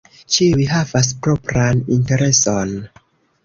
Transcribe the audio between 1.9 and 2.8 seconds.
intereson.